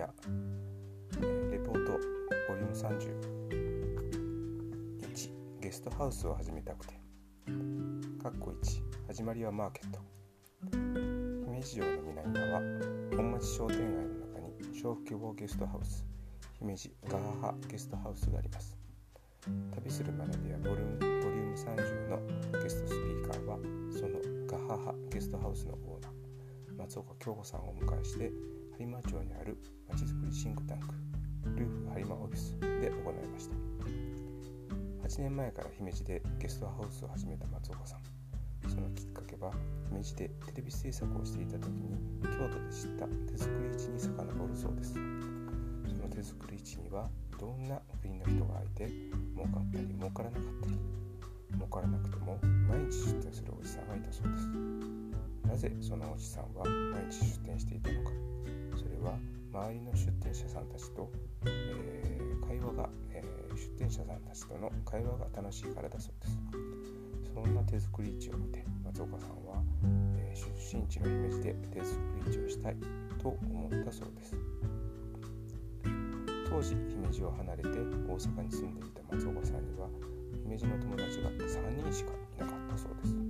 [0.00, 0.10] ィア、
[1.18, 1.98] え、レポートボ
[2.54, 2.72] リューム
[5.10, 6.94] 31ゲストハウスを始めたくて。
[8.22, 9.98] かっこ1始まりはマーケット。
[11.46, 12.60] 姫路城の南側
[13.16, 16.04] 本町商店街の中に小規模ゲストハウス
[16.58, 18.78] 姫路ガハハゲストハウスがあります。
[19.74, 22.20] 旅する学びはボリューム30の
[22.62, 23.58] ゲストスピーカーは
[23.90, 28.30] そのガハハゲストハウスのオーナー松岡京子さんをお迎えして
[28.78, 30.86] 播磨町にあるまちづくりシンクタンク
[31.56, 33.56] ルーフ播磨オフィスで行いました。
[35.08, 38.00] 8年前から姫路でゲストハウスを始めた松岡さん。
[38.70, 39.50] そのきっかけは
[39.88, 44.92] 姫路でテレビ制作をしていた時に京都で知った手作り市に遡るそうです。
[44.94, 45.02] その
[46.14, 48.86] 手作り市にはいろんな国の人がいて
[49.34, 50.78] 儲かったり儲からなかったり
[51.54, 54.46] 儲からなくても毎日出店するおじさんがいたそうです。
[55.48, 58.37] なぜそのおじさんは毎日出店していたのか。
[59.02, 59.18] は
[59.52, 61.10] 周りの出店者さんたちと、
[61.46, 66.38] えー、会話が、えー、出店者さんたちとの会話が楽しいからだそうです。
[67.34, 69.62] そんな手作り市を見て松岡さんは、
[70.16, 72.76] えー、出身地のイメージで手作り市をしたい
[73.22, 74.36] と思ったそうです。
[76.50, 79.86] 当時姫路を離れて大阪に住んでいた松岡さんには
[80.42, 83.27] 姫路の友達が3人しかいなかったそうです。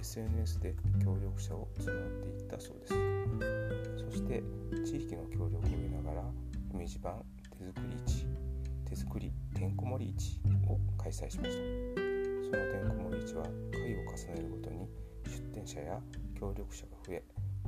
[0.00, 2.94] SNS で協力者を募っていったそうです。
[4.10, 4.42] そして
[4.84, 6.24] 地域の協力を得ながら
[6.72, 7.22] 姫路版
[7.58, 8.26] 手作り市
[8.88, 11.50] 手作りてんこ盛り市を開催しました。
[12.50, 14.88] そのてんこ盛り市は回を重ねるごとに
[15.26, 16.00] 出店者や
[16.38, 17.22] 協力者が増え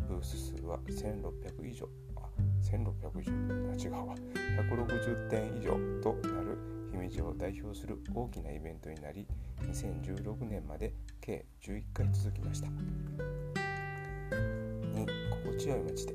[0.09, 1.89] ブース数は1600以上。
[2.73, 3.33] 1600以上
[3.77, 4.15] 違うわ。
[4.57, 6.57] 160点以上となる
[6.91, 9.29] 姫路を代表する大きなイベントになり
[9.61, 12.69] 2016年まで計11回続きました。
[12.69, 12.73] 2
[15.45, 16.15] 心地よい街で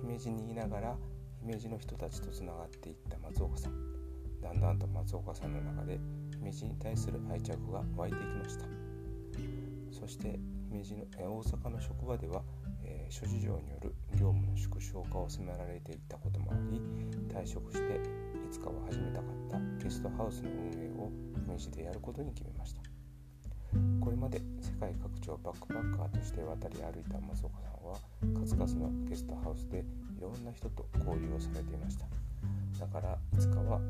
[0.00, 0.96] 姫路にいながら
[1.40, 3.72] 姫路の人たちとつながっていった松岡さん。
[4.40, 6.00] だんだんと松岡さんの中で
[6.38, 8.64] 姫路に対する愛着が湧いていきました。
[9.90, 10.38] そして
[10.70, 11.04] 姫路の
[11.36, 12.42] 大阪の職場では
[12.88, 16.80] えー、諸事情による業務の縮小化を迫られていたこともあり
[17.28, 21.10] 退職していつかは始めたかったゲストハウスの運営を
[21.46, 22.80] 姫路でやることに決めました。
[24.00, 27.98] これまで世界各地をバックパッカーとして渡り歩いた松岡さんは
[28.40, 29.84] 数々のゲストハウスで
[30.16, 32.06] いろんな人と交流をされていました。
[32.80, 33.80] だからいつかは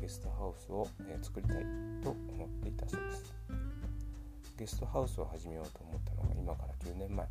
[0.00, 0.88] ゲストハウスを
[1.22, 1.64] 作りたい
[2.02, 3.34] と思っていたそうです。
[4.58, 7.26] ゲストハウスを始めようと思ったのが今から10年前。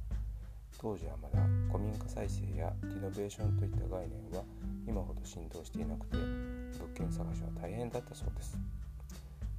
[0.79, 4.45] 当時はまだ古民家再生やリノベーションといった概念は
[4.87, 8.57] 今ほど浸透していなくて物件探しは大変だったそうです。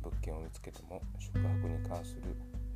[0.01, 2.23] 物件を見つけても宿泊に関する、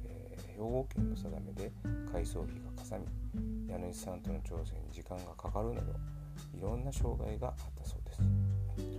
[0.04, 1.72] えー、兵庫県の定めで
[2.12, 5.92] 改装費がかさみ家主さんとの調整に時間がかかるなど
[6.58, 8.22] いろんな障害があったそうです。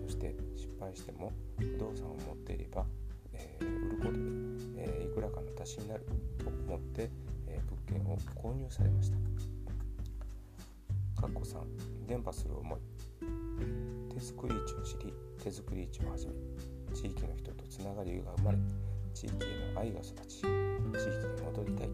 [0.08, 2.86] そして失敗しても不動産を持っていれば、
[3.34, 4.53] えー、売ることで、えー、
[5.64, 6.06] いくらかの足しになる
[6.38, 7.10] と思って
[7.88, 9.18] 券を購入されました。
[11.22, 12.80] かっこ3伝播する思い
[14.14, 16.34] 手作り市を知り手作り市を始め
[16.94, 18.58] 地域の人とつながりが生まれ
[19.14, 21.90] 地域への愛が育ち地域に戻りたい、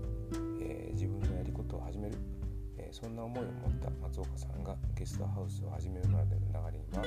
[0.62, 2.18] えー、自分のやりことを始める、
[2.80, 7.04] えー、そんな思いを持った松岡さんがゲストハウスを始めるまでの流れには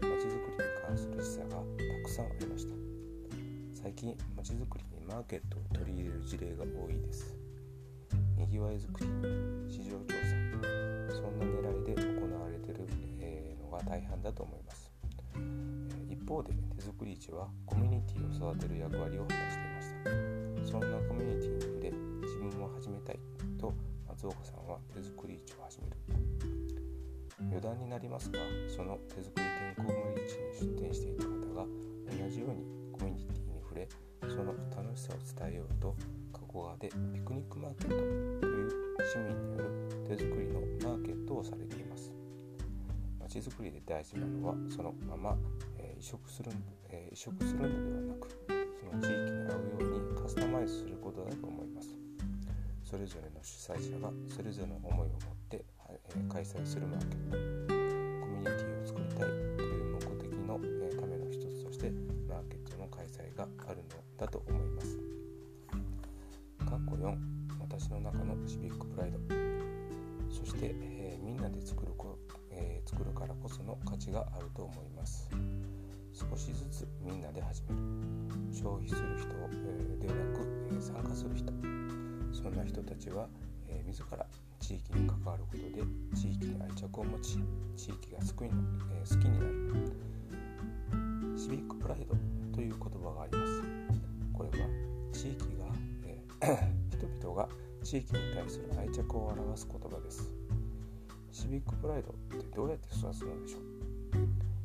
[0.00, 2.74] まちづくりに関する示唆がたくさんありました
[3.82, 7.36] 最近まちづくりにマーケットを取り入れる事例が多いです。
[8.36, 9.06] にぎわいづくり
[9.70, 12.86] 市場調査そんな狙いで行われている、
[13.20, 14.90] えのが大半だと思います、
[15.36, 20.72] え一方で手作り市はコミュニティを育てる役割を果たしていました。
[20.72, 21.90] そんなコミュニティに触れ
[22.26, 23.18] 自分も始めたい
[23.58, 23.72] と
[24.08, 25.96] 松岡さんは手作り市を始める。
[27.40, 29.46] 余談になりますがその手作り
[29.76, 31.66] 天候無理市に出店していた方が
[32.24, 33.88] 同じようにコミュニティに触れ
[34.22, 34.52] その
[34.96, 35.16] しさを
[35.46, 35.94] 伝えようと
[36.32, 38.70] 加古川でピクニックマーケットという
[39.04, 39.70] 市民による
[40.08, 42.12] 手作りのマーケットをされています。
[43.20, 45.36] まちづくりで大事なのはそのまま、
[45.78, 46.50] えー、移植する、
[46.88, 48.28] えー、移植するのではなく
[48.80, 51.88] その地域に合うようにカスタマイズすることだと思います。
[52.82, 55.20] それぞれの主催者がそれぞれの思いを持っ
[55.50, 57.36] て、えー、開催するマーケット。
[57.36, 61.90] コミュニティを作りたいという目的の、えための一つとして
[62.28, 63.84] マーケットの開催があるの
[64.16, 64.65] だと思います。
[67.78, 69.18] 私の中のシビックプライド。
[70.30, 72.18] そして、えー、みんなで作るこ、
[72.50, 75.28] えー、作るからこその価値があると思います。
[76.14, 77.76] 少しずつみんなで始める。
[78.50, 81.52] 消費する人、えー、ではなく、え参加する人。
[82.32, 83.28] そんな人たちは、
[83.68, 84.26] え自ら
[84.58, 85.84] 地域に関わることで
[86.14, 87.36] 地域に愛着を持ち
[87.76, 88.52] 地域が好きに,、
[88.90, 89.92] え、好きになる。
[91.36, 92.16] シビックプライド
[92.54, 93.62] という言葉があります。
[94.32, 94.66] これは
[95.12, 95.66] 地域が、
[96.06, 96.24] え、
[96.96, 100.34] 人々が地域に対する愛着を表す言葉です。
[101.30, 103.60] シビックプライドってどうやって育つのでしょう、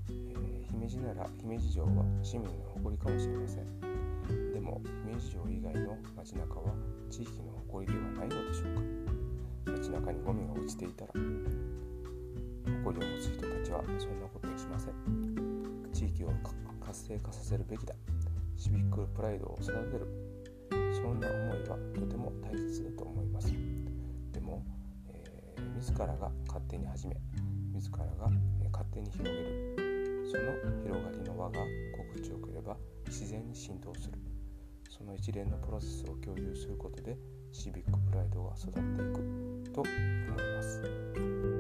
[0.10, 1.90] えー、姫路なら姫路城は
[2.24, 3.70] 市民の誇りかもしれません。
[4.54, 6.74] でも姫路城以外の街中は
[7.12, 9.72] 地域の誇りではないのでしょうか？
[9.78, 14.96] 街中にゴミが落ちていたら誇りを持つ人たちはそんなことをしません。
[15.94, 16.34] 地域を
[16.84, 17.94] 活性化させるべきだ。
[18.58, 20.08] シビックプライドを育てる。
[20.92, 22.51] そんな思いはとても大
[26.06, 27.16] らが勝手に始め
[27.74, 28.30] 自らが、
[28.72, 31.60] 勝手に広げるその広がりの輪が
[32.14, 32.78] 心地よければ
[33.08, 34.18] 自然に浸透する
[34.90, 37.18] その一連のプロセスを共有することで
[37.52, 38.84] シビックプライドが育ってい
[39.64, 41.51] くと思います。